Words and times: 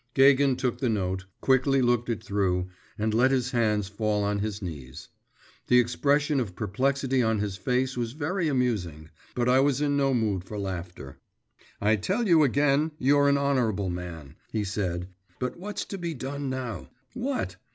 Gagin 0.15 0.55
took 0.55 0.79
the 0.79 0.89
note, 0.89 1.25
quickly 1.41 1.79
looked 1.79 2.09
it 2.09 2.23
through, 2.23 2.69
and 2.97 3.13
let 3.13 3.29
his 3.29 3.51
hands 3.51 3.87
fall 3.87 4.23
on 4.23 4.39
his 4.39 4.59
knees. 4.59 5.09
The 5.67 5.77
expression 5.77 6.39
of 6.39 6.55
perplexity 6.55 7.21
on 7.21 7.37
his 7.37 7.55
face 7.55 7.95
was 7.95 8.13
very 8.13 8.47
amusing, 8.47 9.11
but 9.35 9.47
I 9.47 9.59
was 9.59 9.79
in 9.79 9.95
no 9.95 10.15
mood 10.15 10.43
for 10.43 10.57
laughter. 10.57 11.19
'I 11.81 11.97
tell 11.97 12.27
you 12.27 12.41
again, 12.41 12.93
you're 12.97 13.29
an 13.29 13.37
honourable 13.37 13.91
man,' 13.91 14.37
he 14.51 14.63
said; 14.63 15.07
'but 15.37 15.57
what's 15.57 15.85
to 15.85 15.99
be 15.99 16.15
done 16.15 16.49
now? 16.49 16.89
What? 17.13 17.57